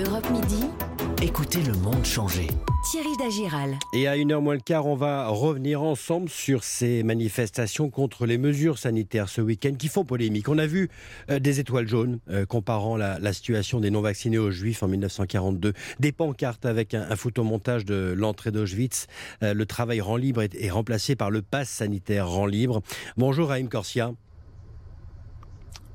Europe 0.00 0.30
Midi. 0.30 0.64
Écoutez 1.20 1.62
le 1.62 1.74
monde 1.74 2.04
changer. 2.04 2.46
Thierry 2.90 3.16
Dagiral. 3.18 3.76
Et 3.92 4.08
à 4.08 4.16
une 4.16 4.32
heure 4.32 4.40
moins 4.40 4.54
le 4.54 4.60
quart, 4.60 4.86
on 4.86 4.94
va 4.94 5.28
revenir 5.28 5.82
ensemble 5.82 6.30
sur 6.30 6.64
ces 6.64 7.02
manifestations 7.02 7.90
contre 7.90 8.24
les 8.24 8.38
mesures 8.38 8.78
sanitaires 8.78 9.28
ce 9.28 9.42
week-end 9.42 9.74
qui 9.78 9.88
font 9.88 10.04
polémique. 10.04 10.48
On 10.48 10.56
a 10.58 10.66
vu 10.66 10.88
euh, 11.30 11.38
des 11.38 11.60
étoiles 11.60 11.88
jaunes 11.88 12.18
euh, 12.30 12.46
comparant 12.46 12.96
la, 12.96 13.32
situation 13.32 13.80
des 13.80 13.90
non-vaccinés 13.90 14.38
aux 14.38 14.50
juifs 14.50 14.82
en 14.82 14.88
1942, 14.88 15.74
des 15.98 16.12
pancartes 16.12 16.64
avec 16.64 16.94
un, 16.94 17.14
photomontage 17.16 17.84
de 17.84 18.14
l'entrée 18.16 18.52
d'Auschwitz. 18.52 19.06
Euh, 19.42 19.52
le 19.52 19.66
travail 19.66 20.00
rend 20.00 20.16
libre 20.16 20.40
est, 20.40 20.54
est, 20.54 20.70
remplacé 20.70 21.16
par 21.16 21.30
le 21.30 21.42
pass 21.42 21.68
sanitaire 21.68 22.28
rend 22.28 22.46
libre. 22.46 22.82
Bonjour 23.18 23.48
Raïm 23.48 23.68
Corsia. 23.68 24.12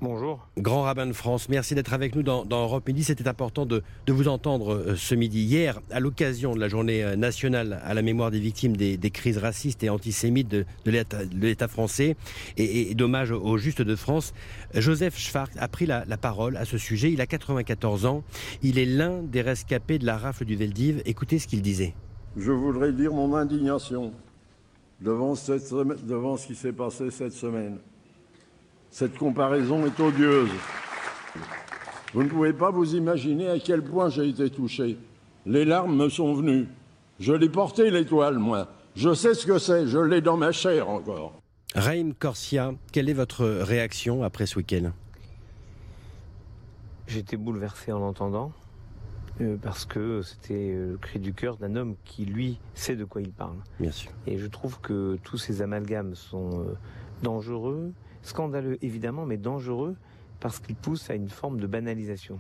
Bonjour. 0.02 0.46
Grand 0.58 0.82
rabbin 0.82 1.08
de 1.08 1.14
France, 1.14 1.48
merci 1.48 1.74
d'être 1.74 1.94
avec 1.94 2.16
nous 2.16 2.22
dans, 2.22 2.46
Europe 2.52 2.86
Midi. 2.86 3.04
C'était 3.04 3.30
important 3.30 3.66
de, 3.66 3.82
vous 4.08 4.28
entendre 4.28 4.74
euh, 4.74 4.96
ce 4.96 5.16
midi. 5.16 5.44
Hier, 5.44 5.80
à 5.90 6.02
l'occasion 6.02 6.54
de 6.54 6.60
la 6.60 6.68
journée 6.68 7.02
euh, 7.02 7.16
nationale 7.16 7.82
à 7.84 7.94
la 7.94 8.02
mémoire 8.02 8.30
des 8.30 8.40
victimes 8.40 8.76
des, 8.76 8.98
crises 9.10 9.38
racistes 9.38 9.84
et 9.84 9.90
antisémites 9.90 10.50
de, 10.50 10.66
l'État 10.86 11.68
français 11.70 12.18
et, 12.58 12.94
d'hommage 12.94 13.32
au 13.32 13.58
Juste 13.58 13.82
de 13.82 13.96
France, 13.96 14.34
Joseph 14.74 15.18
Schwartz 15.18 15.56
a 15.58 15.68
pris 15.70 15.86
la, 15.86 16.04
parole 16.18 16.58
à 16.58 16.66
ce 16.66 16.78
sujet. 16.78 17.12
Il 17.12 17.22
a 17.22 17.26
94 17.26 18.06
ans. 18.06 18.24
Il 18.64 18.78
est 18.78 18.86
l'un 18.86 19.24
des 19.24 19.42
rescapés 19.42 19.98
de 19.98 20.06
la 20.06 20.18
rafle 20.18 20.44
du 20.44 20.58
Veldiv. 20.58 21.02
Écoutez 21.06 21.40
ce 21.40 21.48
qu'il 21.48 21.62
disait. 21.62 21.94
Je 22.36 22.52
voudrais 22.52 22.92
dire 22.92 23.14
mon 23.14 23.34
indignation 23.34 24.12
devant, 25.00 25.36
devant 26.04 26.36
ce 26.36 26.48
qui 26.48 26.56
s'est 26.56 26.74
passé 26.74 27.10
cette 27.12 27.34
semaine. 27.34 27.78
Cette 28.96 29.18
comparaison 29.18 29.86
est 29.86 30.00
odieuse. 30.00 30.52
Vous 32.14 32.24
ne 32.24 32.30
pouvez 32.30 32.54
pas 32.54 32.72
vous 32.72 32.96
imaginer 32.96 33.50
à 33.50 33.60
quel 33.60 33.84
point 33.84 34.08
j'ai 34.08 34.30
été 34.30 34.50
touché. 34.50 34.98
Les 35.46 35.66
larmes 35.66 35.98
me 35.98 36.08
sont 36.08 36.34
venues. 36.34 36.70
Je 37.20 37.34
l'ai 37.34 37.50
porté 37.50 37.92
l'étoile, 37.92 38.40
moi. 38.40 38.70
Je 38.96 39.14
sais 39.14 39.34
ce 39.34 39.46
que 39.46 39.60
c'est, 39.60 39.86
je 39.86 40.00
l'ai 40.00 40.22
dans 40.22 40.38
ma 40.38 40.54
chair 40.54 40.88
encore. 40.88 41.42
Raïm 41.76 42.14
Corsia, 42.14 42.74
quelle 42.94 43.10
est 43.10 43.14
votre 43.14 43.46
réaction 43.46 44.24
après 44.24 44.46
ce 44.46 44.60
week-end? 44.60 44.94
J'étais 47.08 47.36
bouleversé 47.36 47.92
en 47.92 48.00
l'entendant, 48.00 48.54
euh, 49.42 49.58
parce 49.62 49.84
que 49.84 50.22
c'était 50.22 50.72
euh, 50.74 50.92
le 50.92 50.98
cri 50.98 51.20
du 51.20 51.34
cœur 51.34 51.58
d'un 51.58 51.76
homme 51.76 51.96
qui, 52.06 52.24
lui, 52.24 52.60
sait 52.76 52.96
de 52.96 53.04
quoi 53.04 53.22
il 53.22 53.34
parle. 53.34 53.58
Bien 53.78 53.92
sûr. 53.92 54.12
Et 54.26 54.38
je 54.38 54.48
trouve 54.48 54.80
que 54.80 55.18
tous 55.22 55.38
ces 55.38 55.62
amalgames 55.62 56.16
sont 56.16 56.62
euh, 56.62 56.78
dangereux, 57.24 57.92
Scandaleux 58.26 58.78
évidemment, 58.84 59.26
mais 59.26 59.38
dangereux 59.38 59.96
parce 60.40 60.60
qu'il 60.60 60.76
pousse 60.76 61.10
à 61.10 61.16
une 61.16 61.30
forme 61.30 61.60
de 61.60 61.68
banalisation. 61.68 62.40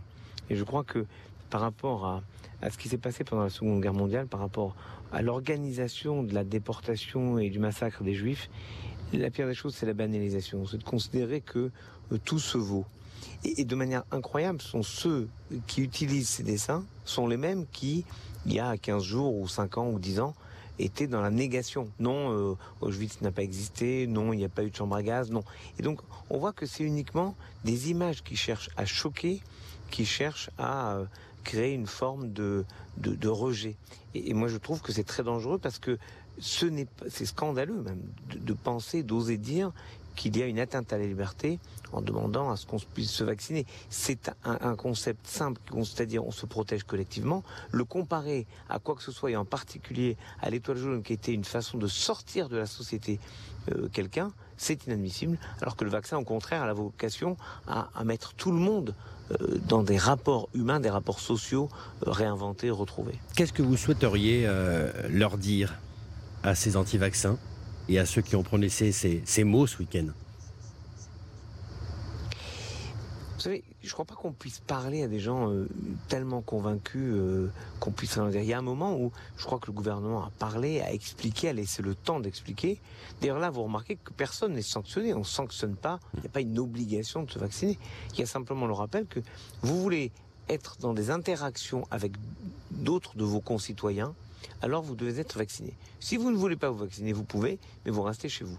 Et 0.49 0.55
je 0.55 0.63
crois 0.63 0.83
que 0.83 1.05
par 1.49 1.61
rapport 1.61 2.05
à, 2.61 2.69
ce 2.69 2.77
qui 2.77 2.89
s'est 2.89 2.97
passé 2.97 3.23
pendant 3.23 3.43
la 3.43 3.49
Seconde 3.49 3.81
Guerre 3.81 3.93
mondiale, 3.93 4.27
par 4.27 4.39
rapport 4.39 4.75
à 5.13 5.21
l'organisation 5.21 6.23
de 6.23 6.33
la 6.33 6.43
déportation 6.43 7.37
et 7.37 7.49
du 7.49 7.59
massacre 7.59 8.03
des 8.03 8.15
Juifs, 8.15 8.49
la 9.13 9.29
pire 9.29 9.47
des 9.47 9.53
choses, 9.53 9.75
c'est 9.75 9.85
la 9.85 9.93
banalisation. 9.93 10.65
C'est 10.65 10.79
de 10.79 10.83
considérer 10.83 11.39
que 11.39 11.71
euh, 12.11 12.17
tout 12.25 12.39
se 12.39 12.57
vaut. 12.57 12.85
Et, 13.43 13.63
de 13.63 13.75
manière 13.75 14.03
incroyable, 14.11 14.61
sont 14.61 14.81
ceux 14.81 15.29
qui 15.67 15.81
utilisent 15.81 16.29
ces 16.29 16.43
dessins, 16.43 16.83
sont 17.05 17.27
les 17.27 17.37
mêmes 17.37 17.65
qui, 17.71 18.05
il 18.45 18.53
y 18.53 18.59
a 18.59 18.75
15 18.75 19.03
jours 19.03 19.35
ou 19.35 19.47
5 19.47 19.77
ans 19.77 19.89
ou 19.89 19.99
10 19.99 20.19
ans, 20.19 20.33
était 20.79 21.07
dans 21.07 21.21
la 21.21 21.29
négation. 21.29 21.89
Non, 21.99 22.31
euh, 22.31 22.57
Auschwitz 22.81 23.21
n'a 23.21 23.31
pas 23.31 23.43
existé, 23.43 24.07
non, 24.07 24.33
il 24.33 24.37
n'y 24.37 24.45
a 24.45 24.49
pas 24.49 24.63
eu 24.63 24.69
de 24.69 24.75
chambre 24.75 24.95
à 24.95 25.03
gaz, 25.03 25.31
non. 25.31 25.43
Et 25.79 25.83
donc, 25.83 25.99
on 26.29 26.37
voit 26.37 26.53
que 26.53 26.65
c'est 26.65 26.83
uniquement 26.83 27.35
des 27.63 27.89
images 27.89 28.23
qui 28.23 28.35
cherchent 28.35 28.69
à 28.77 28.85
choquer, 28.85 29.41
qui 29.91 30.05
cherchent 30.05 30.49
à 30.57 30.95
euh, 30.95 31.05
créer 31.43 31.73
une 31.73 31.87
forme 31.87 32.31
de, 32.33 32.65
de, 32.97 33.27
rejet. 33.27 33.75
Et, 34.13 34.33
moi, 34.33 34.47
je 34.47 34.57
trouve 34.57 34.81
que 34.81 34.91
c'est 34.91 35.03
très 35.03 35.23
dangereux 35.23 35.57
parce 35.57 35.79
que 35.79 35.97
ce 36.37 36.65
n'est 36.65 36.87
c'est 37.07 37.25
scandaleux 37.25 37.81
même 37.81 38.01
de 38.35 38.53
penser, 38.53 39.03
d'oser 39.03 39.37
dire 39.37 39.71
qu'il 40.15 40.37
y 40.37 40.43
a 40.43 40.45
une 40.45 40.59
atteinte 40.59 40.91
à 40.93 40.97
la 40.97 41.05
liberté 41.05 41.59
en 41.91 42.01
demandant 42.01 42.51
à 42.51 42.57
ce 42.57 42.65
qu'on 42.65 42.77
puisse 42.77 43.11
se 43.11 43.23
vacciner. 43.23 43.65
C'est 43.89 44.31
un, 44.43 44.75
concept 44.75 45.27
simple, 45.27 45.61
c'est-à-dire 45.83 46.25
on 46.25 46.31
se 46.31 46.45
protège 46.45 46.83
collectivement. 46.83 47.43
Le 47.71 47.85
comparer 47.85 48.45
à 48.69 48.79
quoi 48.79 48.95
que 48.95 49.03
ce 49.03 49.11
soit, 49.11 49.31
et 49.31 49.35
en 49.35 49.45
particulier 49.45 50.17
à 50.41 50.49
l'étoile 50.49 50.77
jaune 50.77 51.03
qui 51.03 51.13
était 51.13 51.33
une 51.33 51.45
façon 51.45 51.77
de 51.77 51.87
sortir 51.87 52.49
de 52.49 52.57
la 52.57 52.65
société 52.65 53.19
euh, 53.71 53.87
quelqu'un, 53.91 54.31
c'est 54.57 54.85
inadmissible, 54.85 55.37
alors 55.61 55.75
que 55.75 55.83
le 55.83 55.89
vaccin, 55.89 56.17
au 56.17 56.23
contraire, 56.23 56.63
a 56.63 56.67
la 56.67 56.73
vocation 56.73 57.37
à, 57.67 57.87
mettre 58.03 58.33
tout 58.33 58.51
le 58.51 58.59
monde 58.59 58.93
euh, 59.31 59.59
dans 59.67 59.83
des 59.83 59.97
rapports 59.97 60.49
humains, 60.53 60.79
des 60.79 60.89
rapports 60.89 61.19
sociaux 61.19 61.69
euh, 62.05 62.11
réinventés, 62.11 62.69
retrouvés. 62.69 63.19
Qu'est-ce 63.35 63.53
que 63.53 63.63
vous 63.63 63.77
souhaiteriez 63.77 64.47
leur 65.09 65.37
dire 65.37 65.75
à 66.43 66.55
ces 66.55 66.77
anti-vaccins? 66.77 67.37
Et 67.89 67.99
à 67.99 68.05
ceux 68.05 68.21
qui 68.21 68.35
ont 68.35 68.43
prononcé 68.43 68.91
ces, 68.91 69.43
mots 69.43 69.67
ce 69.67 69.77
week-end 69.79 70.07
Vous 73.35 73.41
savez, 73.41 73.63
je 73.81 73.87
ne 73.87 73.93
crois 73.93 74.05
pas 74.05 74.15
qu'on 74.15 74.31
puisse 74.31 74.59
parler 74.59 75.03
à 75.03 75.07
des 75.07 75.19
gens 75.19 75.51
euh, 75.51 75.67
tellement 76.07 76.41
convaincus 76.41 77.13
euh, 77.15 77.51
qu'on 77.79 77.91
puisse 77.91 78.13
rien 78.13 78.29
dire. 78.29 78.41
Il 78.41 78.47
y 78.47 78.53
a 78.53 78.57
un 78.57 78.63
moment 78.63 78.97
où 78.97 79.11
je 79.37 79.45
crois 79.45 79.59
que 79.59 79.67
le 79.67 79.73
gouvernement 79.73 80.23
a 80.23 80.31
parlé, 80.39 80.81
a 80.81 80.91
expliqué, 80.91 81.49
a 81.49 81.53
laissé 81.53 81.83
le 81.83 81.93
temps 81.93 82.19
d'expliquer. 82.19 82.79
D'ailleurs 83.21 83.37
là, 83.37 83.51
vous 83.51 83.63
remarquez 83.63 83.97
que 83.97 84.11
personne 84.13 84.53
n'est 84.53 84.63
sanctionné. 84.63 85.13
On 85.13 85.19
ne 85.19 85.23
sanctionne 85.23 85.75
pas. 85.75 85.99
Il 86.15 86.21
n'y 86.21 86.27
a 86.27 86.29
pas 86.29 86.41
une 86.41 86.57
obligation 86.57 87.23
de 87.23 87.29
se 87.29 87.37
vacciner. 87.37 87.77
Il 88.13 88.19
y 88.19 88.23
a 88.23 88.25
simplement 88.25 88.65
le 88.65 88.73
rappel 88.73 89.05
que 89.05 89.19
vous 89.61 89.79
voulez 89.79 90.11
être 90.49 90.77
dans 90.79 90.93
des 90.93 91.11
interactions 91.11 91.87
avec 91.91 92.13
d'autres 92.71 93.15
de 93.15 93.23
vos 93.23 93.41
concitoyens 93.41 94.15
alors 94.61 94.81
vous 94.81 94.95
devez 94.95 95.19
être 95.19 95.37
vacciné. 95.37 95.73
Si 95.99 96.17
vous 96.17 96.31
ne 96.31 96.37
voulez 96.37 96.55
pas 96.55 96.69
vous 96.69 96.79
vacciner, 96.79 97.13
vous 97.13 97.23
pouvez, 97.23 97.59
mais 97.85 97.91
vous 97.91 98.03
restez 98.03 98.29
chez 98.29 98.43
vous. 98.43 98.57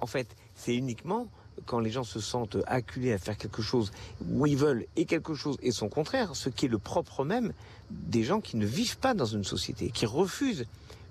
En 0.00 0.06
fait, 0.06 0.28
c'est 0.54 0.74
uniquement 0.74 1.28
quand 1.66 1.80
les 1.80 1.90
gens 1.90 2.04
se 2.04 2.20
sentent 2.20 2.58
acculés 2.66 3.12
à 3.12 3.18
faire 3.18 3.36
quelque 3.36 3.62
chose 3.62 3.90
où 4.30 4.46
ils 4.46 4.56
veulent 4.56 4.86
et 4.96 5.04
quelque 5.04 5.34
chose 5.34 5.56
et 5.60 5.72
son 5.72 5.88
contraire, 5.88 6.36
ce 6.36 6.48
qui 6.48 6.66
est 6.66 6.68
le 6.68 6.78
propre 6.78 7.24
même 7.24 7.52
des 7.90 8.22
gens 8.22 8.40
qui 8.40 8.56
ne 8.56 8.66
vivent 8.66 8.98
pas 8.98 9.14
dans 9.14 9.26
une 9.26 9.44
société, 9.44 9.90
qui 9.90 10.06
refusent 10.06 10.66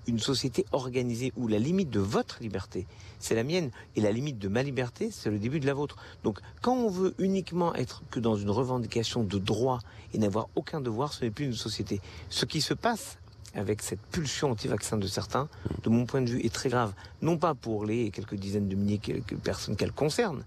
une 0.06 0.18
société 0.18 0.64
organisée 0.72 1.32
où 1.36 1.48
la 1.48 1.58
limite 1.58 1.90
de 1.90 2.00
votre 2.00 2.38
liberté, 2.40 2.86
c'est 3.18 3.34
la 3.34 3.44
mienne, 3.44 3.70
et 3.94 4.00
la 4.00 4.10
limite 4.10 4.38
de 4.38 4.48
ma 4.48 4.62
liberté, 4.62 5.10
c'est 5.12 5.30
le 5.30 5.38
début 5.38 5.60
de 5.60 5.66
la 5.66 5.74
vôtre. 5.74 5.96
Donc, 6.24 6.40
quand 6.62 6.74
on 6.74 6.88
veut 6.88 7.14
uniquement 7.18 7.74
être 7.74 8.02
que 8.10 8.18
dans 8.18 8.34
une 8.34 8.50
revendication 8.50 9.22
de 9.22 9.38
droit 9.38 9.80
et 10.14 10.18
n'avoir 10.18 10.48
aucun 10.56 10.80
devoir, 10.80 11.12
ce 11.12 11.24
n'est 11.24 11.30
plus 11.30 11.44
une 11.44 11.52
société. 11.52 12.00
Ce 12.30 12.46
qui 12.46 12.62
se 12.62 12.72
passe 12.72 13.18
avec 13.54 13.82
cette 13.82 14.00
pulsion 14.12 14.50
anti-vaccin 14.50 14.96
de 14.96 15.06
certains, 15.06 15.48
de 15.82 15.88
mon 15.88 16.06
point 16.06 16.22
de 16.22 16.30
vue, 16.30 16.40
est 16.44 16.52
très 16.52 16.68
grave. 16.68 16.92
Non 17.22 17.38
pas 17.38 17.54
pour 17.54 17.84
les 17.84 18.10
quelques 18.10 18.34
dizaines 18.34 18.68
de 18.68 18.76
milliers 18.76 18.98
de 18.98 19.36
personnes 19.36 19.76
qu'elle 19.76 19.92
concerne, 19.92 20.44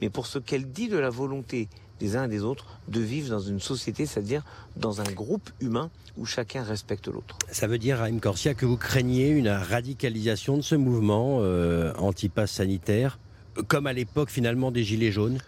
mais 0.00 0.10
pour 0.10 0.26
ce 0.26 0.38
qu'elle 0.38 0.70
dit 0.70 0.88
de 0.88 0.98
la 0.98 1.10
volonté 1.10 1.68
des 2.00 2.16
uns 2.16 2.24
et 2.24 2.28
des 2.28 2.42
autres 2.42 2.66
de 2.88 3.00
vivre 3.00 3.30
dans 3.30 3.40
une 3.40 3.60
société, 3.60 4.06
c'est-à-dire 4.06 4.42
dans 4.76 5.00
un 5.00 5.12
groupe 5.12 5.50
humain 5.60 5.90
où 6.16 6.26
chacun 6.26 6.62
respecte 6.62 7.08
l'autre. 7.08 7.38
Ça 7.50 7.66
veut 7.66 7.78
dire, 7.78 7.98
Raïm 7.98 8.20
Corsia, 8.20 8.54
que 8.54 8.66
vous 8.66 8.76
craignez 8.76 9.28
une 9.28 9.48
radicalisation 9.48 10.56
de 10.56 10.62
ce 10.62 10.74
mouvement 10.74 11.38
euh, 11.40 11.92
anti-pass 11.96 12.50
sanitaire, 12.50 13.18
comme 13.68 13.86
à 13.86 13.92
l'époque 13.92 14.30
finalement 14.30 14.70
des 14.70 14.84
Gilets 14.84 15.12
jaunes? 15.12 15.38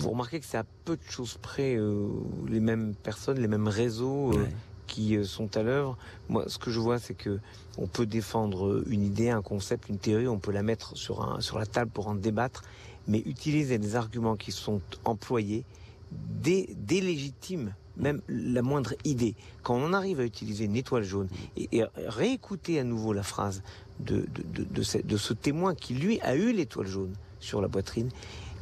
Vous 0.00 0.10
remarquez 0.10 0.40
que 0.40 0.46
c'est 0.46 0.56
à 0.56 0.64
peu 0.86 0.96
de 0.96 1.02
choses 1.10 1.36
près 1.42 1.76
euh, 1.76 2.08
les 2.48 2.60
mêmes 2.60 2.94
personnes, 2.94 3.38
les 3.38 3.48
mêmes 3.48 3.68
réseaux 3.68 4.32
euh, 4.32 4.46
qui 4.86 5.14
euh, 5.14 5.24
sont 5.24 5.58
à 5.58 5.62
l'œuvre. 5.62 5.98
Moi, 6.30 6.44
ce 6.46 6.56
que 6.56 6.70
je 6.70 6.80
vois, 6.80 6.98
c'est 6.98 7.12
que 7.12 7.38
on 7.76 7.86
peut 7.86 8.06
défendre 8.06 8.82
une 8.88 9.02
idée, 9.02 9.28
un 9.28 9.42
concept, 9.42 9.90
une 9.90 9.98
théorie, 9.98 10.26
on 10.26 10.38
peut 10.38 10.52
la 10.52 10.62
mettre 10.62 10.96
sur, 10.96 11.22
un, 11.22 11.42
sur 11.42 11.58
la 11.58 11.66
table 11.66 11.90
pour 11.90 12.08
en 12.08 12.14
débattre, 12.14 12.62
mais 13.08 13.18
utiliser 13.18 13.76
des 13.76 13.94
arguments 13.94 14.36
qui 14.36 14.52
sont 14.52 14.80
employés 15.04 15.64
dé, 16.12 16.74
délégitiment 16.78 17.72
même 17.96 18.22
la 18.28 18.62
moindre 18.62 18.94
idée. 19.04 19.34
Quand 19.62 19.74
on 19.74 19.92
arrive 19.92 20.20
à 20.20 20.24
utiliser 20.24 20.64
une 20.64 20.76
étoile 20.76 21.02
jaune 21.02 21.28
et, 21.58 21.84
réécouter 22.06 22.80
à 22.80 22.84
nouveau 22.84 23.12
la 23.12 23.22
phrase 23.22 23.62
de, 23.98 24.26
de, 24.54 24.64
de, 24.64 24.82
ce, 24.82 24.96
de 24.96 25.16
ce 25.18 25.34
témoin 25.34 25.74
qui, 25.74 25.92
lui, 25.92 26.18
a 26.22 26.34
eu 26.34 26.52
l'étoile 26.52 26.86
jaune 26.86 27.12
sur 27.40 27.60
la 27.60 27.68
poitrine, 27.68 28.10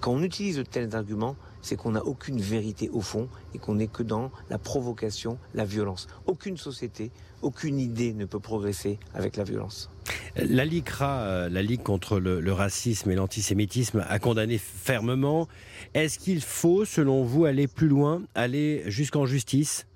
quand 0.01 0.13
on 0.13 0.23
utilise 0.23 0.57
de 0.57 0.63
tels 0.63 0.95
arguments, 0.95 1.37
c'est 1.61 1.77
qu'on 1.77 1.93
n'a 1.93 2.05
aucune 2.05 2.41
vérité 2.41 2.89
au 2.91 3.01
fond 3.01 3.29
et 3.55 3.59
qu'on 3.59 3.75
n'est 3.75 3.89
que 3.89 4.03
dans 4.03 4.31
la 4.49 4.59
provocation, 4.59 5.39
la 5.55 5.65
violence. 5.65 6.07
Aucune 6.27 6.57
société, 6.57 7.11
aucune 7.43 7.81
idée 7.81 8.15
ne 8.15 8.25
peut 8.25 8.39
progresser 8.39 8.99
avec 9.13 9.37
la 9.37 9.45
violence. 9.45 9.91
La 10.37 10.65
LICRA, 10.65 11.21
euh, 11.23 11.49
la 11.49 11.63
Ligue 11.63 11.83
contre 11.83 12.21
le, 12.21 12.53
racisme 12.53 13.11
et 13.11 13.17
l'antisémitisme, 13.17 14.05
a 14.09 14.19
condamné 14.21 14.59
fermement. 14.59 15.49
Est-ce 15.95 16.19
qu'il 16.19 16.43
faut, 16.43 16.85
selon 16.85 17.25
vous, 17.25 17.45
aller 17.45 17.67
plus 17.67 17.89
loin, 17.89 18.23
aller 18.37 18.85
jusqu'en 18.87 19.27
justice? 19.27 19.87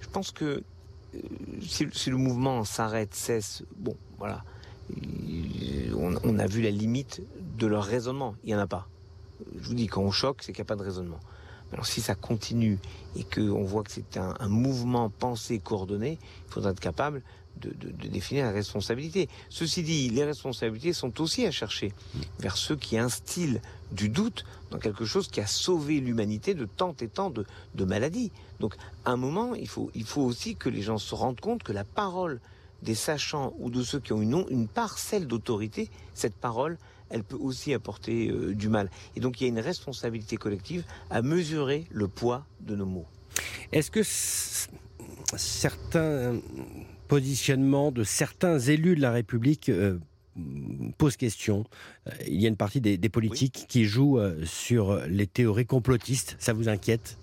Je 0.00 0.08
pense 0.08 0.32
que 0.32 0.62
euh, 1.14 1.18
si, 1.60 2.10
le 2.10 2.16
mouvement 2.16 2.64
s'arrête, 2.64 3.14
cesse, 3.14 3.62
bon, 3.76 3.96
voilà 4.18 4.42
on, 5.94 6.38
a 6.38 6.46
vu 6.46 6.62
la 6.62 6.70
limite 6.70 7.22
de 7.58 7.66
leur 7.66 7.84
raisonnement. 7.84 8.34
Il 8.44 8.48
n'y 8.48 8.54
en 8.54 8.60
a 8.60 8.66
pas. 8.66 8.88
Je 9.60 9.68
vous 9.68 9.74
dis, 9.74 9.86
quand 9.86 10.02
on 10.02 10.10
choque, 10.10 10.42
c'est 10.42 10.52
qu'il 10.52 10.62
n'y 10.62 10.66
a 10.66 10.72
pas 10.72 10.76
de 10.76 10.82
raisonnement. 10.82 11.20
Alors 11.72 11.86
si 11.86 12.00
ça 12.00 12.14
continue 12.14 12.78
et 13.16 13.24
qu'on 13.24 13.62
voit 13.62 13.82
que 13.82 13.92
c'est 13.92 14.16
un, 14.16 14.48
mouvement 14.48 15.10
pensé 15.10 15.58
coordonné, 15.58 16.18
il 16.46 16.52
faudra 16.52 16.70
être 16.70 16.80
capable 16.80 17.22
de, 17.60 18.08
définir 18.08 18.44
la 18.46 18.52
responsabilité. 18.52 19.28
Ceci 19.50 19.82
dit, 19.82 20.08
les 20.08 20.24
responsabilités 20.24 20.92
sont 20.92 21.20
aussi 21.20 21.44
à 21.44 21.50
chercher 21.50 21.92
vers 22.38 22.56
ceux 22.56 22.76
qui 22.76 22.96
instillent 22.96 23.60
du 23.92 24.08
doute 24.08 24.44
dans 24.70 24.78
quelque 24.78 25.04
chose 25.04 25.28
qui 25.28 25.40
a 25.40 25.46
sauvé 25.46 26.00
l'humanité 26.00 26.54
de 26.54 26.64
tant 26.64 26.94
et 27.00 27.08
tant 27.08 27.30
de, 27.30 27.44
maladies. 27.84 28.32
Donc 28.60 28.74
à 29.04 29.10
un 29.10 29.16
moment, 29.16 29.54
il 29.54 29.68
faut, 29.68 29.90
il 29.94 30.04
faut 30.04 30.22
aussi 30.22 30.56
que 30.56 30.68
les 30.68 30.82
gens 30.82 30.98
se 30.98 31.14
rendent 31.14 31.40
compte 31.40 31.62
que 31.62 31.72
la 31.72 31.84
parole 31.84 32.40
des 32.82 32.94
sachants 32.94 33.54
ou 33.58 33.70
de 33.70 33.82
ceux 33.82 34.00
qui 34.00 34.12
ont 34.12 34.22
une, 34.22 34.44
une 34.50 34.68
parcelle 34.68 35.26
d'autorité, 35.26 35.90
cette 36.14 36.34
parole, 36.34 36.78
elle 37.10 37.24
peut 37.24 37.36
aussi 37.36 37.74
apporter 37.74 38.28
euh, 38.30 38.54
du 38.54 38.68
mal. 38.68 38.90
Et 39.16 39.20
donc 39.20 39.40
il 39.40 39.44
y 39.44 39.46
a 39.46 39.50
une 39.50 39.60
responsabilité 39.60 40.36
collective 40.36 40.84
à 41.10 41.22
mesurer 41.22 41.86
le 41.90 42.08
poids 42.08 42.44
de 42.60 42.76
nos 42.76 42.86
mots. 42.86 43.06
Est-ce 43.72 43.90
que 43.90 44.02
certains 45.36 46.40
positionnements 47.08 47.92
de 47.92 48.04
certains 48.04 48.58
élus 48.58 48.96
de 48.96 49.00
la 49.00 49.12
République 49.12 49.68
euh, 49.68 49.98
posent 50.98 51.16
question? 51.16 51.64
Euh, 52.06 52.12
Il 52.26 52.40
y 52.40 52.46
a 52.46 52.48
une 52.48 52.56
partie 52.56 52.80
des, 52.80 52.98
politiques 53.08 53.66
qui 53.68 53.84
jouent 53.84 54.20
sur 54.44 55.00
les 55.06 55.26
théories 55.26 55.66
complotistes. 55.66 56.36
Ça 56.38 56.52
vous 56.52 56.68
inquiète? 56.68 57.16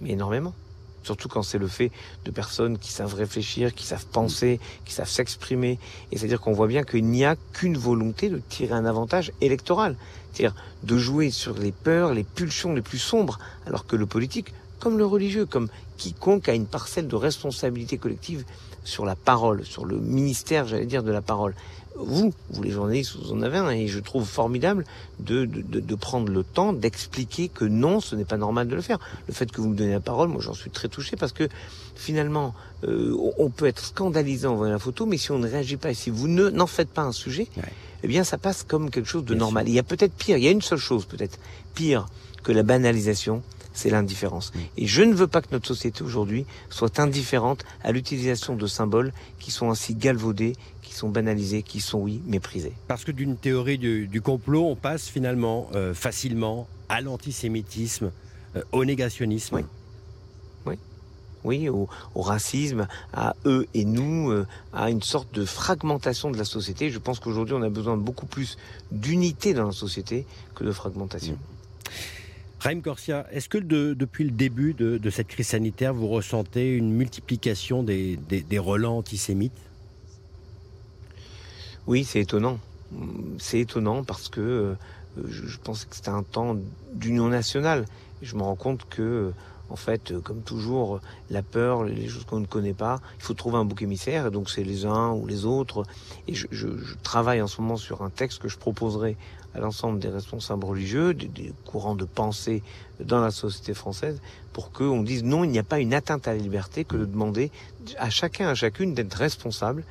Mais 0.00 0.10
énormément. 0.10 0.54
Surtout 1.02 1.28
quand 1.28 1.42
c'est 1.42 1.58
le 1.58 1.68
fait 1.68 1.90
de 2.24 2.30
personnes 2.30 2.78
qui 2.78 2.92
savent 2.92 3.14
réfléchir, 3.14 3.74
qui 3.74 3.84
savent 3.84 4.06
penser, 4.06 4.60
qui 4.84 4.92
savent 4.92 5.08
s'exprimer. 5.08 5.78
Et 6.12 6.18
c'est-à-dire 6.18 6.40
qu'on 6.40 6.52
voit 6.52 6.66
bien 6.66 6.82
qu'il 6.82 7.04
n'y 7.06 7.24
a 7.24 7.36
qu'une 7.52 7.76
volonté 7.76 8.28
de 8.28 8.38
tirer 8.38 8.74
un 8.74 8.84
avantage 8.84 9.32
électoral. 9.40 9.96
C'est-à-dire 10.32 10.54
de 10.82 10.98
jouer 10.98 11.30
sur 11.30 11.58
les 11.58 11.72
peurs, 11.72 12.14
les 12.14 12.24
pulsions 12.24 12.74
les 12.74 12.82
plus 12.82 12.98
sombres, 12.98 13.38
alors 13.66 13.86
que 13.86 13.96
le 13.96 14.06
politique, 14.06 14.52
comme 14.78 14.98
le 14.98 15.06
religieux, 15.06 15.46
comme 15.46 15.68
quiconque 15.96 16.48
a 16.48 16.54
une 16.54 16.66
parcelle 16.66 17.08
de 17.08 17.16
responsabilité 17.16 17.98
collective 17.98 18.44
sur 18.84 19.04
la 19.04 19.16
parole, 19.16 19.64
sur 19.64 19.84
le 19.84 19.98
ministère, 19.98 20.66
j'allais 20.66 20.86
dire, 20.86 21.02
de 21.02 21.10
la 21.10 21.20
parole 21.20 21.54
vous, 21.98 22.32
vous 22.50 22.62
les 22.62 22.70
journalistes, 22.70 23.16
vous 23.16 23.32
en 23.32 23.42
avez 23.42 23.58
un, 23.58 23.70
et 23.70 23.88
je 23.88 23.98
trouve 23.98 24.26
formidable 24.26 24.84
de, 25.18 25.44
de, 25.44 25.80
de 25.80 25.94
prendre 25.94 26.30
le 26.32 26.44
temps 26.44 26.72
d'expliquer 26.72 27.48
que 27.48 27.64
non, 27.64 28.00
ce 28.00 28.14
n'est 28.14 28.24
pas 28.24 28.36
normal 28.36 28.68
de 28.68 28.74
le 28.74 28.82
faire. 28.82 28.98
Le 29.26 29.34
fait 29.34 29.50
que 29.50 29.60
vous 29.60 29.68
me 29.68 29.76
donnez 29.76 29.92
la 29.92 30.00
parole, 30.00 30.28
moi 30.28 30.40
j'en 30.40 30.54
suis 30.54 30.70
très 30.70 30.88
touché 30.88 31.16
parce 31.16 31.32
que 31.32 31.48
finalement, 31.94 32.54
euh, 32.84 33.16
on 33.38 33.50
peut 33.50 33.66
être 33.66 33.84
scandalisé 33.84 34.46
en 34.46 34.54
voyant 34.54 34.72
la 34.74 34.78
photo, 34.78 35.04
mais 35.06 35.16
si 35.16 35.32
on 35.32 35.38
ne 35.38 35.48
réagit 35.48 35.76
pas 35.76 35.90
et 35.90 35.94
si 35.94 36.10
vous 36.10 36.28
ne 36.28 36.48
n'en 36.50 36.66
faites 36.66 36.90
pas 36.90 37.02
un 37.02 37.12
sujet, 37.12 37.48
eh 38.02 38.08
bien 38.08 38.22
ça 38.24 38.38
passe 38.38 38.62
comme 38.62 38.90
quelque 38.90 39.08
chose 39.08 39.24
de 39.24 39.34
normal. 39.34 39.68
Il 39.68 39.74
y 39.74 39.78
a 39.78 39.82
peut-être 39.82 40.14
pire, 40.14 40.36
il 40.36 40.44
y 40.44 40.48
a 40.48 40.52
une 40.52 40.62
seule 40.62 40.78
chose 40.78 41.04
peut-être 41.04 41.38
pire 41.74 42.06
que 42.44 42.52
la 42.52 42.62
banalisation, 42.62 43.42
c'est 43.78 43.90
l'indifférence. 43.90 44.52
Mm. 44.54 44.58
Et 44.78 44.86
je 44.86 45.02
ne 45.02 45.14
veux 45.14 45.28
pas 45.28 45.40
que 45.40 45.48
notre 45.52 45.68
société 45.68 46.02
aujourd'hui 46.02 46.44
soit 46.68 46.98
indifférente 46.98 47.64
à 47.82 47.92
l'utilisation 47.92 48.56
de 48.56 48.66
symboles 48.66 49.12
qui 49.38 49.52
sont 49.52 49.70
ainsi 49.70 49.94
galvaudés, 49.94 50.54
qui 50.82 50.92
sont 50.92 51.08
banalisés, 51.08 51.62
qui 51.62 51.80
sont, 51.80 52.00
oui, 52.00 52.20
méprisés. 52.26 52.72
Parce 52.88 53.04
que 53.04 53.12
d'une 53.12 53.36
théorie 53.36 53.78
du, 53.78 54.20
complot, 54.20 54.66
on 54.66 54.74
passe 54.74 55.08
finalement 55.08 55.70
euh, 55.74 55.94
facilement 55.94 56.66
à 56.88 57.00
l'antisémitisme, 57.00 58.10
euh, 58.56 58.62
au 58.72 58.84
négationnisme. 58.84 59.56
Oui. 59.56 59.62
Oui. 60.66 60.78
Oui, 61.44 61.68
au, 61.68 61.88
racisme, 62.16 62.88
à 63.12 63.36
eux 63.46 63.68
et 63.74 63.84
nous, 63.84 64.30
euh, 64.30 64.44
à 64.72 64.90
une 64.90 65.02
sorte 65.02 65.32
de 65.32 65.44
fragmentation 65.44 66.32
de 66.32 66.36
la 66.36 66.44
société. 66.44 66.90
Je 66.90 66.98
pense 66.98 67.20
qu'aujourd'hui, 67.20 67.54
on 67.54 67.62
a 67.62 67.68
besoin 67.68 67.96
de 67.96 68.02
beaucoup 68.02 68.26
plus 68.26 68.58
d'unité 68.90 69.54
dans 69.54 69.66
la 69.66 69.72
société 69.72 70.26
que 70.56 70.64
de 70.64 70.72
fragmentation. 70.72 71.34
Mm. 71.34 72.17
Raïm 72.68 72.82
Corsia, 72.82 73.26
est-ce 73.32 73.48
que 73.48 73.56
depuis 73.56 74.24
le 74.24 74.30
début 74.30 74.74
de, 74.74 75.08
cette 75.08 75.28
crise 75.28 75.46
sanitaire, 75.46 75.94
vous 75.94 76.06
ressentez 76.06 76.76
une 76.76 76.92
multiplication 76.92 77.82
des, 77.82 78.18
relents 78.58 78.98
antisémites? 78.98 79.58
Oui, 81.86 82.04
c'est 82.04 82.20
étonnant. 82.20 82.58
C'est 83.38 83.60
étonnant 83.60 84.04
parce 84.04 84.28
que 84.28 84.40
euh, 84.42 84.74
je, 85.30 85.56
pense 85.56 85.86
que 85.86 85.96
c'était 85.96 86.10
un 86.10 86.22
temps 86.22 86.58
d'union 86.92 87.28
nationale. 87.28 87.86
je 88.20 88.36
me 88.36 88.42
rends 88.42 88.54
compte 88.54 88.86
que, 88.90 89.32
en 89.70 89.76
fait, 89.76 90.18
comme 90.22 90.42
toujours, 90.42 91.00
la 91.30 91.42
peur, 91.42 91.84
les 91.84 92.08
choses 92.08 92.24
qu'on 92.24 92.40
ne 92.40 92.46
connaît 92.46 92.74
pas, 92.74 93.00
il 93.16 93.22
faut 93.22 93.34
trouver 93.34 93.58
un 93.58 93.64
bouc 93.64 93.82
émissaire. 93.82 94.26
Et 94.26 94.30
donc, 94.30 94.50
c'est 94.50 94.64
les 94.64 94.86
uns 94.86 95.12
ou 95.12 95.26
les 95.26 95.44
autres. 95.44 95.84
Et 96.26 96.34
je, 96.34 96.46
je, 96.50 96.68
travaille 97.02 97.42
en 97.42 97.46
ce 97.46 97.60
moment 97.60 97.76
sur 97.76 98.02
un 98.02 98.10
texte 98.10 98.40
que 98.40 98.48
je 98.48 98.56
proposerai 98.56 99.16
à 99.54 99.60
l'ensemble 99.60 99.98
des 99.98 100.08
responsables 100.08 100.64
religieux, 100.64 101.14
des, 101.14 101.52
courants 101.66 101.96
de 101.96 102.04
pensée 102.04 102.62
dans 103.00 103.20
la 103.20 103.30
société 103.30 103.74
française, 103.74 104.20
pour 104.52 104.72
qu'on 104.72 105.02
dise 105.02 105.24
non, 105.24 105.44
il 105.44 105.50
n'y 105.50 105.58
a 105.58 105.64
pas 105.64 105.78
une 105.78 105.94
atteinte 105.94 106.28
à 106.28 106.32
la 106.32 106.38
liberté 106.38 106.84
que 106.84 106.96
de 106.96 107.04
demander 107.04 107.50
à 107.98 108.10
chacun, 108.10 108.48
à 108.48 108.54
chacune 108.54 108.94
d'être 108.94 109.14
responsable 109.14 109.84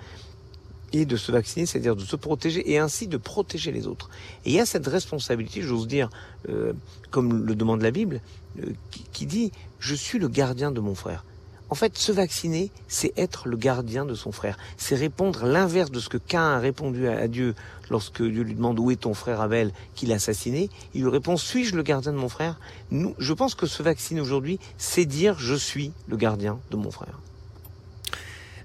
et 0.93 1.05
de 1.05 1.17
se 1.17 1.31
vacciner, 1.31 1.65
c'est-à-dire 1.65 1.95
de 1.95 2.03
se 2.03 2.15
protéger 2.15 2.71
et 2.71 2.77
ainsi 2.77 3.07
de 3.07 3.17
protéger 3.17 3.71
les 3.71 3.87
autres. 3.87 4.09
Et 4.45 4.51
il 4.51 4.55
y 4.55 4.59
a 4.59 4.65
cette 4.65 4.87
responsabilité, 4.87 5.61
j'ose 5.61 5.87
dire, 5.87 6.09
euh, 6.49 6.73
comme 7.11 7.45
le 7.45 7.55
demande 7.55 7.81
la 7.81 7.91
Bible, 7.91 8.21
euh, 8.59 8.71
qui, 8.91 9.05
qui 9.11 9.25
dit, 9.25 9.51
je 9.79 9.95
suis 9.95 10.19
le 10.19 10.27
gardien 10.27 10.71
de 10.71 10.79
mon 10.79 10.95
frère. 10.95 11.23
En 11.69 11.75
fait, 11.75 11.97
se 11.97 12.11
vacciner, 12.11 12.71
c'est 12.87 13.11
être 13.17 13.47
le 13.47 13.57
gardien 13.57 14.05
de 14.05 14.13
son 14.13 14.31
frère. 14.31 14.57
C'est 14.77 14.95
répondre 14.95 15.45
l'inverse 15.45 15.91
de 15.91 15.99
ce 15.99 16.07
que 16.07 16.17
Cain 16.17 16.55
a 16.55 16.59
répondu 16.59 17.07
à 17.07 17.27
Dieu 17.27 17.55
lorsque 17.89 18.23
Dieu 18.23 18.43
lui 18.43 18.55
demande 18.55 18.79
où 18.79 18.89
est 18.89 19.01
ton 19.01 19.13
frère 19.13 19.41
Abel 19.41 19.73
qu'il 19.93 20.11
a 20.13 20.15
assassiné. 20.15 20.69
Il 20.93 21.03
lui 21.03 21.09
répond 21.09 21.35
suis-je 21.35 21.75
le 21.75 21.83
gardien 21.83 22.13
de 22.13 22.17
mon 22.17 22.29
frère? 22.29 22.57
Nous, 22.91 23.15
je 23.19 23.33
pense 23.33 23.53
que 23.53 23.65
se 23.65 23.83
vacciner 23.83 24.21
aujourd'hui, 24.21 24.59
c'est 24.77 25.05
dire 25.05 25.37
je 25.39 25.55
suis 25.55 25.91
le 26.07 26.15
gardien 26.15 26.59
de 26.71 26.77
mon 26.77 26.91
frère. 26.91 27.19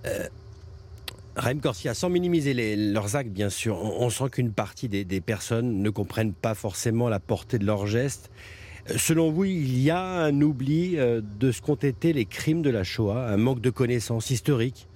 Euh, 0.06 0.28
Raïm 1.37 1.61
Corsia, 1.61 1.94
sans 1.94 2.11
minimiser 2.11 2.76
leurs 2.76 3.17
actes, 3.17 3.31
bien 3.31 3.49
sûr, 3.49 3.79
on, 3.79 4.11
sent 4.11 4.31
qu'une 4.32 4.52
partie 4.52 4.88
des, 4.88 5.05
des, 5.05 5.20
personnes 5.23 5.82
ne 5.82 5.90
comprennent 5.90 6.34
pas 6.34 6.55
forcément 6.55 7.08
la 7.08 7.20
portée 7.20 7.58
de 7.58 7.64
leurs 7.64 7.87
gestes. 7.87 8.31
Selon 8.96 9.31
vous, 9.31 9.44
il 9.44 9.79
y 9.79 9.90
a 9.90 10.02
un 10.02 10.40
oubli 10.43 10.99
euh, 10.99 11.20
de 11.38 11.52
ce 11.52 11.62
qu'ont 11.62 11.76
été 11.76 12.12
les 12.12 12.26
crimes 12.26 12.62
de 12.62 12.70
la 12.70 12.82
Shoah, 12.82 13.29
un 13.29 13.37
manque 13.37 13.61
de 13.61 13.70
connaissances 13.70 14.31
historiques, 14.31 14.88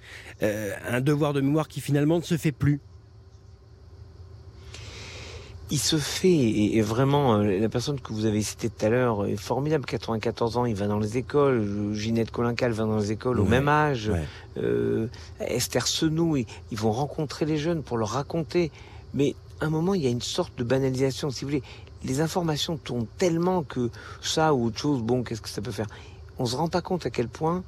euh, 0.43 0.73
un 0.87 0.99
devoir 1.01 1.33
de 1.33 1.41
mémoire 1.41 1.67
qui 1.67 1.79
finalement 1.79 2.17
ne 2.17 2.23
se 2.23 2.37
fait 2.37 2.51
plus 2.51 2.81
il 5.69 5.79
se 5.79 5.97
fait, 5.97 6.29
et, 6.29 6.81
vraiment, 6.81 7.35
euh, 7.35 7.59
la 7.59 7.69
personne 7.69 7.99
que 7.99 8.13
vous 8.13 8.25
avez 8.25 8.41
citée 8.41 8.69
tout 8.69 8.85
à 8.85 8.89
l'heure 8.89 9.25
est 9.25 9.35
formidable, 9.35 9.85
94 9.85 10.57
ans, 10.57 10.65
il 10.65 10.75
va 10.75 10.87
dans 10.87 10.99
les 10.99 11.17
écoles, 11.17 11.93
Ginette 11.93 12.31
Colincal 12.31 12.71
va 12.71 12.85
dans 12.85 12.97
les 12.97 13.11
écoles 13.11 13.39
au 13.39 13.45
même 13.45 13.67
âge, 13.67 14.11
Esther 15.39 15.87
Senou, 15.87 16.37
ils, 16.37 16.45
ils, 16.71 16.77
vont 16.77 16.91
rencontrer 16.91 17.45
les 17.45 17.57
jeunes 17.57 17.83
pour 17.83 17.97
leur 17.97 18.09
raconter. 18.09 18.71
Mais 19.13 19.35
à 19.61 19.65
un 19.65 19.69
moment, 19.69 19.93
il 19.93 20.01
y 20.01 20.07
a 20.07 20.09
une 20.09 20.21
sorte 20.21 20.57
de 20.57 20.63
banalisation, 20.63 21.29
si 21.29 21.43
vous 21.43 21.49
voulez. 21.49 21.63
Les 22.03 22.21
informations 22.21 22.77
tournent 22.77 23.07
tellement 23.17 23.63
que 23.63 23.89
ça 24.21 24.53
ou 24.53 24.65
autre 24.65 24.77
chose, 24.77 25.01
bon, 25.01 25.23
qu'est-ce 25.23 25.41
que 25.41 25.49
ça 25.49 25.61
peut 25.61 25.71
faire? 25.71 25.87
On 26.39 26.45
se 26.45 26.55
rend 26.55 26.69
pas 26.69 26.81
compte 26.81 27.05
à 27.05 27.09
quel 27.09 27.27
point 27.27 27.63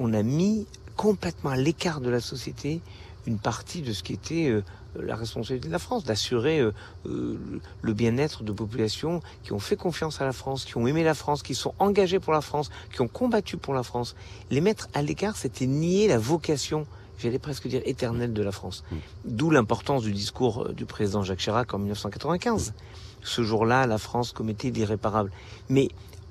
on 0.00 0.12
a 0.12 0.22
mis 0.22 0.66
complètement 0.96 1.50
à 1.50 1.56
l'écart 1.56 2.00
de 2.00 2.10
la 2.10 2.20
société 2.20 2.80
une 3.26 3.38
partie 3.38 3.82
de 3.82 3.92
ce 3.92 4.02
qui 4.02 4.14
était 4.14 4.48
euh, 4.48 4.64
la 5.02 5.16
responsabilité 5.16 5.68
de 5.68 5.72
la 5.72 5.78
France, 5.78 6.04
d'assurer 6.04 6.60
euh, 6.60 6.72
euh, 7.06 7.38
le 7.82 7.92
bien-être 7.92 8.42
de 8.42 8.52
populations 8.52 9.20
qui 9.42 9.52
ont 9.52 9.58
fait 9.58 9.76
confiance 9.76 10.20
à 10.20 10.24
la 10.24 10.32
France, 10.32 10.64
qui 10.64 10.76
ont 10.76 10.86
aimé 10.86 11.04
la 11.04 11.14
France, 11.14 11.42
qui 11.42 11.54
sont 11.54 11.74
engagées 11.78 12.20
pour 12.20 12.32
la 12.32 12.40
France, 12.40 12.70
qui 12.92 13.00
ont 13.00 13.08
combattu 13.08 13.56
pour 13.56 13.74
la 13.74 13.82
France. 13.82 14.16
Les 14.50 14.60
mettre 14.60 14.88
à 14.94 15.02
l'écart, 15.02 15.36
c'était 15.36 15.66
nier 15.66 16.08
la 16.08 16.18
vocation 16.18 16.86
j'allais 17.20 17.40
presque 17.40 17.66
dire 17.66 17.82
éternelle 17.84 18.32
de 18.32 18.42
la 18.44 18.52
France. 18.52 18.84
Mmh. 18.92 18.96
D'où 19.24 19.50
l'importance 19.50 20.04
du 20.04 20.12
discours 20.12 20.68
du 20.72 20.84
président 20.84 21.24
Jacques 21.24 21.40
Chirac 21.40 21.74
en 21.74 21.78
1995 21.78 22.74
ce 23.22 23.42
jour-là, 23.42 23.86
la 23.86 23.98
France 23.98 24.32
commettait 24.32 24.70
l'irréparable. 24.70 25.30
Mais 25.68 25.88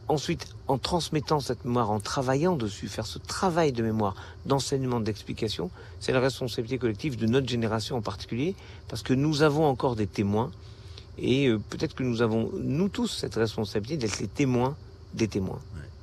ensuite, 0.07 0.47
en 0.67 0.77
transmettant 0.77 1.39
cette 1.39 1.65
mémoire, 1.65 1.91
en 1.91 1.99
travaillant 1.99 2.55
dessus, 2.55 2.87
faire 2.87 3.05
ce 3.05 3.19
travail 3.19 3.71
de 3.71 3.83
mémoire, 3.83 4.15
d'enseignement, 4.45 4.99
d'explication, 4.99 5.69
c'est 5.99 6.11
la 6.11 6.19
responsabilité 6.19 6.77
collective 6.77 7.17
de 7.17 7.27
notre 7.27 7.47
génération 7.47 7.97
en 7.97 8.01
particulier, 8.01 8.55
parce 8.87 9.03
que 9.03 9.13
nous 9.13 9.41
avons 9.41 9.65
encore 9.65 9.95
des 9.95 10.07
témoins, 10.07 10.51
et 11.17 11.47
euh, 11.47 11.59
peut-être 11.69 11.95
que 11.95 12.03
nous 12.03 12.21
avons, 12.21 12.49
nous 12.53 12.89
tous, 12.89 13.07
cette 13.07 13.35
responsabilité 13.35 13.97
d'être 13.97 14.19
les 14.19 14.27
témoins 14.27 14.75
des 15.13 15.27
témoins. 15.27 15.59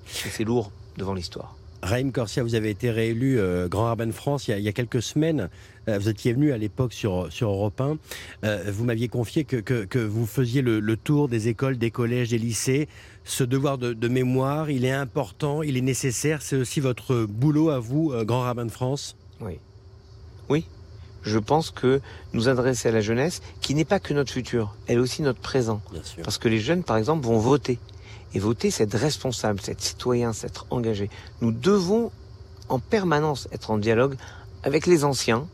c'est 0.07 0.45
lourd 0.45 0.71
devant 0.97 1.15
l'histoire. 1.15 1.55
Raïm 1.85 2.13
Corsia, 2.13 2.43
vous 2.43 2.55
avez 2.55 2.71
été 2.71 2.91
réélu 2.91 3.39
euh, 3.39 3.69
Grand 3.69 3.85
Rabbin 3.85 4.07
de 4.07 4.13
France 4.13 4.49
il 4.49 4.59
y 4.59 4.69
a, 4.69 4.73
quelques 4.73 5.03
semaines. 5.03 5.51
Euh, 5.87 5.99
vous 5.99 6.09
étiez 6.09 6.33
venu 6.33 6.51
à 6.51 6.57
l'époque 6.57 6.95
sur, 6.95 7.31
sur 7.31 7.51
Europe 7.51 7.79
1. 7.79 7.99
Euh, 8.45 8.65
vous 8.73 8.85
m'aviez 8.85 9.09
confié 9.09 9.45
que, 9.45 9.99
vous 9.99 10.25
faisiez 10.25 10.63
le, 10.63 10.97
tour 10.97 11.29
des 11.29 11.49
écoles, 11.49 11.77
des 11.77 11.91
collèges, 11.91 12.31
des 12.31 12.39
lycées. 12.39 12.89
Ce 13.25 13.45
devoir 13.45 13.77
de, 13.77 14.09
mémoire, 14.09 14.71
il 14.71 14.87
est 14.87 14.93
important, 14.93 15.63
il 15.63 15.77
est 15.77 15.83
nécessaire. 15.83 16.41
C'est 16.41 16.57
aussi 16.57 16.81
votre 16.81 17.27
boulot 17.27 17.69
à 17.69 17.81
vous, 17.81 18.15
Grand 18.25 18.41
Rabbin 18.41 18.65
de 18.65 18.71
France 18.71 19.15
Oui. 19.43 19.59
Oui. 20.49 20.67
je 21.23 21.39
pense 21.39 21.71
que 21.71 22.01
nous 22.33 22.49
adresser 22.49 22.89
à 22.89 22.93
la 22.93 23.01
jeunesse, 23.03 23.43
qui 23.61 23.75
n'est 23.75 23.85
pas 23.85 24.01
que 24.01 24.15
notre 24.15 24.33
futur, 24.33 24.75
elle 24.87 24.97
est 24.97 25.01
aussi 25.01 25.21
notre 25.21 25.41
présent. 25.41 25.83
Parce 26.23 26.39
que 26.39 26.49
les 26.49 26.61
jeunes, 26.61 26.83
par 26.83 26.97
exemple, 26.97 27.27
vont 27.27 27.39
voter. 27.39 27.79
Et 28.35 28.39
voter, 28.39 28.71
c'est 28.71 28.85
être 28.85 28.99
responsable, 28.99 29.61
c'est 29.63 29.73
être 29.73 29.81
citoyen, 29.81 30.33
c'est 30.33 30.49
être 30.49 30.67
engagé. 30.71 31.09
Nous 31.41 31.53
devons 31.53 32.11
en 32.69 32.79
permanence 32.79 33.49
être 33.53 33.71
en 33.71 33.79
dialogue 33.79 34.17
avec 34.63 34.87
les 34.87 35.05
anciens, 35.05 35.47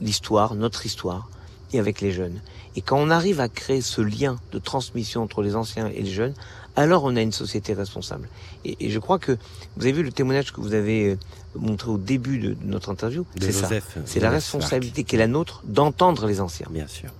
l'histoire, 0.00 0.54
notre 0.54 0.86
histoire, 0.86 1.28
et 1.72 1.78
avec 1.78 2.00
les 2.00 2.12
jeunes. 2.12 2.40
Et 2.76 2.82
quand 2.82 2.98
on 2.98 3.10
arrive 3.10 3.40
à 3.40 3.48
créer 3.48 3.80
ce 3.80 4.00
lien 4.00 4.38
de 4.52 4.58
transmission 4.58 5.22
entre 5.22 5.42
les 5.42 5.56
anciens 5.56 5.88
et 5.88 6.02
les 6.02 6.10
jeunes, 6.10 6.34
alors 6.76 7.04
on 7.04 7.16
a 7.16 7.20
une 7.20 7.32
société 7.32 7.72
responsable. 7.72 8.28
Et, 8.64 8.90
je 8.90 8.98
crois 8.98 9.18
que 9.18 9.36
vous 9.76 9.82
avez 9.82 9.92
vu 9.92 10.02
le 10.02 10.12
témoignage 10.12 10.52
que 10.52 10.60
vous 10.60 10.74
avez 10.74 11.10
euh, 11.10 11.18
montré 11.56 11.90
au 11.90 11.98
début 11.98 12.38
de, 12.38 12.56
notre 12.62 12.90
interview. 12.90 13.26
C'est 13.40 13.52
ça. 13.52 13.68
C'est 14.04 14.20
la 14.20 14.30
responsabilité 14.30 15.04
qui 15.04 15.16
est 15.16 15.18
la 15.18 15.26
nôtre 15.26 15.62
d'entendre 15.64 16.26
les 16.26 16.40
anciens. 16.40 16.68
Bien 16.70 16.86
sûr. 16.86 17.10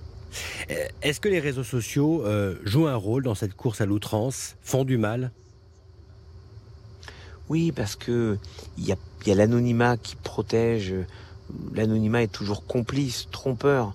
Euh, 0.69 0.87
est-ce 1.01 1.19
que 1.19 1.29
les 1.29 1.39
réseaux 1.39 1.63
sociaux 1.63 2.23
euh, 2.25 2.55
jouent 2.63 2.87
un 2.87 2.95
rôle 2.95 3.23
dans 3.23 3.35
cette 3.35 3.55
course 3.55 3.81
à 3.81 3.85
l'outrance, 3.85 4.55
font 4.61 4.83
du 4.83 4.97
mal? 4.97 5.31
Oui, 7.49 7.71
parce 7.71 7.95
que 7.95 8.37
il 8.77 8.85
y 8.85 8.91
a, 8.93 9.35
l'anonymat 9.35 9.97
qui 9.97 10.15
protège. 10.15 10.93
L'anonymat 11.73 12.23
est 12.23 12.31
toujours 12.31 12.65
complice, 12.65 13.27
trompeur 13.31 13.93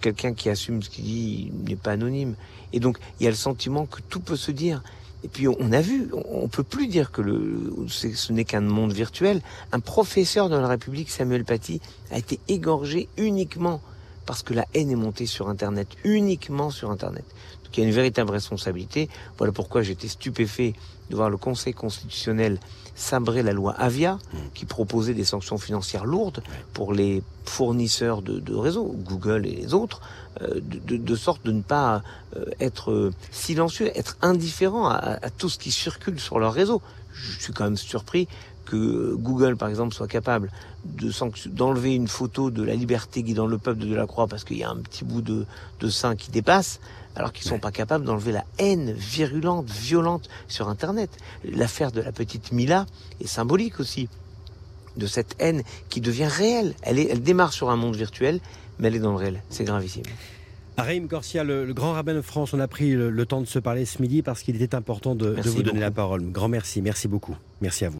quelqu'un 0.00 0.34
qui 0.34 0.48
assume 0.48 0.82
ce 0.82 0.90
qu'il 0.90 1.04
dit 1.04 1.52
n'est 1.64 1.76
pas 1.76 1.92
anonyme. 1.92 2.34
Et 2.72 2.80
donc, 2.80 2.98
il 3.18 3.24
y 3.24 3.26
a 3.26 3.30
le 3.30 3.36
sentiment 3.36 3.86
que 3.86 4.00
tout 4.08 4.20
peut 4.20 4.36
se 4.36 4.50
dire. 4.50 4.82
Et 5.24 5.28
puis, 5.28 5.46
on 5.46 5.72
a 5.72 5.80
vu, 5.80 6.08
on 6.30 6.48
peut 6.48 6.62
plus 6.62 6.88
dire 6.88 7.12
que 7.12 7.22
ce 7.88 8.32
n'est 8.32 8.44
qu'un 8.44 8.60
monde 8.60 8.92
virtuel. 8.92 9.40
Un 9.70 9.80
professeur 9.80 10.48
de 10.48 10.56
la 10.56 10.66
République, 10.66 11.10
Samuel 11.10 11.44
Paty, 11.44 11.80
a 12.10 12.18
été 12.18 12.40
égorgé 12.48 13.08
uniquement 13.16 13.80
parce 14.26 14.42
que 14.42 14.54
la 14.54 14.66
haine 14.74 14.90
est 14.90 14.96
montée 14.96 15.26
sur 15.26 15.48
Internet, 15.48 15.88
uniquement 16.04 16.70
sur 16.70 16.90
Internet. 16.90 17.24
Donc, 17.64 17.76
il 17.76 17.80
y 17.80 17.84
a 17.84 17.86
une 17.86 17.94
véritable 17.94 18.30
responsabilité. 18.30 19.08
Voilà 19.38 19.52
pourquoi 19.52 19.82
j'étais 19.82 20.08
stupéfait 20.08 20.74
de 21.10 21.16
voir 21.16 21.30
le 21.30 21.36
Conseil 21.36 21.74
constitutionnel 21.74 22.58
sabrer 22.94 23.42
la 23.42 23.52
loi 23.52 23.72
Avia, 23.72 24.14
mmh. 24.14 24.38
qui 24.54 24.66
proposait 24.66 25.14
des 25.14 25.24
sanctions 25.24 25.58
financières 25.58 26.04
lourdes 26.04 26.42
pour 26.72 26.92
les 26.92 27.22
fournisseurs 27.44 28.22
de, 28.22 28.54
réseaux, 28.54 28.94
Google 29.04 29.46
et 29.46 29.56
les 29.56 29.74
autres, 29.74 30.00
euh, 30.42 30.60
de, 30.62 31.16
sorte 31.16 31.44
de 31.44 31.52
ne 31.52 31.62
pas 31.62 32.02
euh, 32.36 32.44
être 32.60 33.10
silencieux, 33.30 33.90
être 33.96 34.16
indifférent 34.22 34.88
à, 34.88 35.30
tout 35.30 35.48
ce 35.48 35.58
qui 35.58 35.72
circule 35.72 36.20
sur 36.20 36.38
leur 36.38 36.52
réseau. 36.52 36.82
Je 37.12 37.40
suis 37.40 37.52
quand 37.52 37.64
même 37.64 37.76
surpris 37.76 38.28
que 38.64 39.14
Google, 39.14 39.56
par 39.56 39.68
exemple, 39.68 39.94
soit 39.94 40.08
capable 40.08 40.50
d'enlever 41.46 41.94
une 41.94 42.08
photo 42.08 42.50
de 42.50 42.62
la 42.62 42.74
liberté 42.74 43.22
guidant 43.22 43.46
le 43.46 43.58
peuple 43.58 43.86
de 43.86 43.94
la 43.94 44.06
croix 44.06 44.26
parce 44.26 44.44
qu'il 44.44 44.58
y 44.58 44.64
a 44.64 44.70
un 44.70 44.76
petit 44.76 45.04
bout 45.04 45.22
de, 45.22 45.46
de 45.80 45.88
sein 45.88 46.16
qui 46.16 46.30
dépasse, 46.30 46.80
alors 47.14 47.32
qu'ils 47.32 47.46
ne 47.46 47.50
sont 47.50 47.60
pas 47.60 47.70
capables 47.70 48.04
d'enlever 48.04 48.32
la 48.32 48.44
haine 48.58 48.92
virulente, 48.92 49.68
violente 49.70 50.28
sur 50.48 50.68
Internet. 50.68 51.10
L'affaire 51.44 51.92
de 51.92 52.00
la 52.00 52.12
petite 52.12 52.52
Mila 52.52 52.86
est 53.20 53.26
symbolique 53.26 53.80
aussi 53.80 54.08
de 54.96 55.06
cette 55.06 55.36
haine 55.38 55.62
qui 55.88 56.00
devient 56.00 56.28
réelle. 56.28 56.74
Elle, 56.82 56.98
est, 56.98 57.08
elle 57.10 57.22
démarre 57.22 57.52
sur 57.52 57.70
un 57.70 57.76
monde 57.76 57.96
virtuel, 57.96 58.40
mais 58.78 58.88
elle 58.88 58.96
est 58.96 59.00
dans 59.00 59.12
le 59.12 59.18
réel. 59.18 59.42
C'est 59.50 59.64
gravissime. 59.64 60.04
Raïm 60.78 61.06
Garcia, 61.06 61.44
le, 61.44 61.72
grand 61.74 61.92
rabbin 61.92 62.14
de 62.14 62.22
France, 62.22 62.54
on 62.54 62.60
a 62.60 62.68
pris 62.68 62.92
le, 62.92 63.26
temps 63.26 63.40
de 63.40 63.46
se 63.46 63.58
parler 63.58 63.84
ce 63.84 64.00
midi 64.00 64.22
parce 64.22 64.42
qu'il 64.42 64.60
était 64.60 64.74
important 64.74 65.14
de, 65.14 65.34
de 65.34 65.50
vous 65.50 65.62
donner 65.62 65.80
la 65.80 65.90
parole. 65.90 66.22
Grand 66.30 66.48
merci, 66.48 66.80
merci 66.80 67.08
beaucoup. 67.08 67.36
Merci 67.60 67.84
à 67.84 67.88
vous. 67.88 67.90